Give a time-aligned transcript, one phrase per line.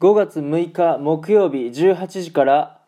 [0.00, 2.80] 5月6日木曜日18時から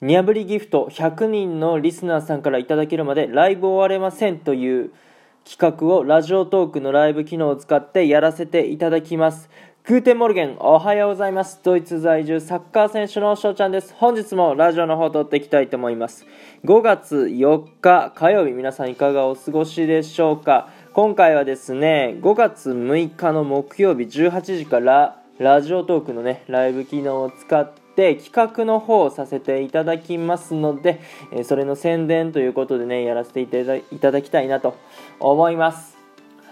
[0.00, 4.90] ニャブリギフト100人のリスナーさんからいただけるまでライブ終われませんという
[5.48, 9.48] 企画をラジオトークのライブ機能を使ってやらせていただきます。
[9.84, 11.60] Guten Morgen おはようございます。
[11.62, 13.94] ドイツ在住サッカー選手の翔ちゃんです。
[13.94, 16.26] 本日もラジオの方撮っていきたいと思います。
[16.64, 20.70] 5月4日火曜日皆さんいかがお過ごしでしょうか。
[20.92, 31.00] 今回はですね5月6日の木曜日18時からラジオトークのねライブ機能を使って企画の方をさせていただきますので、
[31.32, 34.76] えそれの宣伝ということでねやらせていただいただきたいなと
[35.20, 35.96] 思います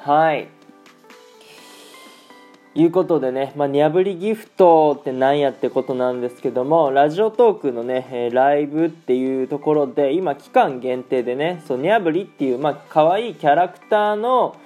[0.00, 0.48] はい
[2.74, 14.56] いうことでね、まあ、にゃぶりギフトって何やってことなんですけども、ラジオトークのね、え、ライブっていうところで、今期間限定でね、そう、にゃぶりっていう、まあ、可愛いキャラクターの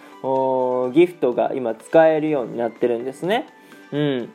[0.92, 3.46] ギフトが今使えるようになってるんですね。
[3.94, 4.30] うん。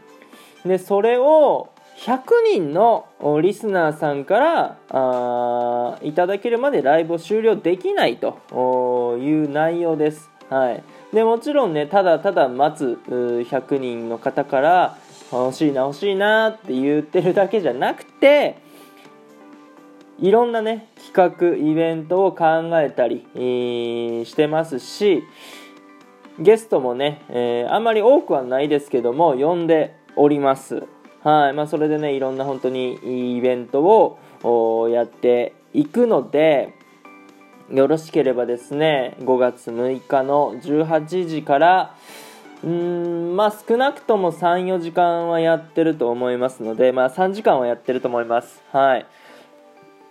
[0.65, 2.21] で、それを、100
[2.53, 3.07] 人の
[3.41, 10.29] リスナーさんからあいただけるまでライブを終了できないという内容です。
[10.49, 10.83] はい。
[11.13, 14.97] でもちろんねただただ待つ100人の方から
[15.29, 18.57] 欲しいな欲しいなって言ってるだけじゃなくて
[20.19, 22.45] いろんなね企画イベントを考
[22.79, 25.23] えたり、してますし
[26.39, 30.83] ゲストもね、えー、あんまり多くはないですけども呼んでおります。
[31.21, 31.53] はい。
[31.53, 33.81] まあ、それでねいろんな本当にいいイベント
[34.43, 36.73] をやっていくので
[37.69, 41.95] よろしければですね5月6日の18時から
[42.63, 48.61] うんまあ少なくとも34時間はやってると思いますのでまあ3時間はやってると思います。
[48.71, 49.05] はい。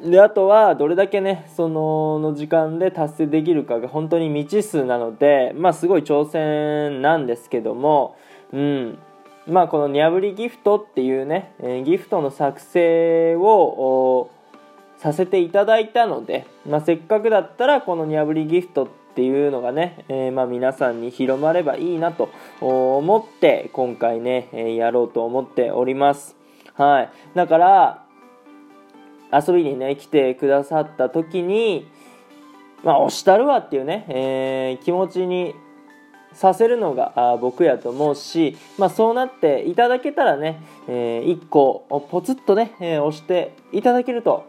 [0.00, 8.16] であとはどれだけねそのの時間で達成できるかが本当に未知数なのでまあすごい挑戦なんですけども
[8.52, 8.98] うん
[9.48, 14.30] まあこのニャブリギフトっていうね、えギフトの作成を
[14.98, 22.28] させていただいたので、まあ、せっかくだったらこのニャブリギフトっていうのがね、えー、ま皆さんに広まればいいなと
[22.60, 26.36] 思って今回ね、えやろうと思っております。
[26.74, 27.10] はい。
[27.34, 28.07] だから、
[29.32, 31.88] 遊びにね、来てくださった時に、
[32.82, 35.54] まあ、押したるわっていうね、えー、気持ちに
[36.32, 44.46] させるのが僕やと思うし、まあ、そうなっていただけたらね、えー、1個ポツッとね、えー、押していただけると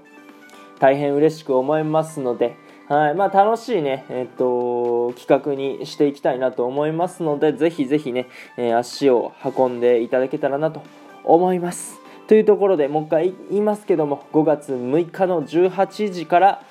[0.79, 2.55] 大変嬉しく思いますので、
[2.87, 10.83] はいまあ、楽しいね、えっと、企画にしていきたいなと思いますので、ぜひぜひね、えー、足を運んでいただけたらなと
[11.23, 12.08] 思います。
[12.29, 16.61] というところでもう一回言いますけども、5月6日の18時から、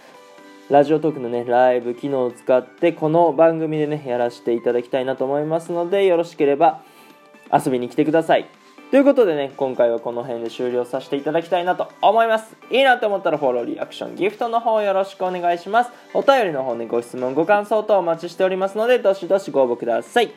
[0.70, 6.82] ラジオトークのね、ライブ機能を使って、この番組でね、やらせていただきたいなと思いますので、よろしければ
[7.52, 8.46] 遊びに来てください。
[8.92, 12.56] ということでね、今回はこの辺で終了させていただきたいなと思います。
[12.70, 15.90] いいなと思ったらフォロー、リアクション、ギフトの方よろしくお願いします。
[16.14, 20.30] お便りの方ね、ご質問、ご感想等お待ちしておりますので、どしどしご応募ください。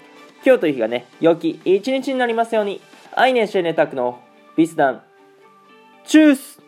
[0.44, 2.82] 今日という日がね、良き一日になりますように。
[3.14, 4.20] アイネシェネタクの
[4.56, 5.11] ビスダン。
[6.06, 6.60] チュース